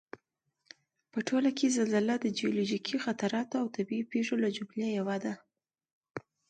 په 1.11 1.19
ټوله 1.27 1.49
کې 1.57 1.73
زلزله 1.77 2.15
د 2.19 2.25
جیولوجیکي 2.37 2.95
خطراتو 3.05 3.55
او 3.61 3.67
طبعي 3.75 4.01
پېښو 4.13 4.35
له 4.43 4.49
جملې 4.55 4.87
یوه 4.99 5.17
ده 5.23 5.33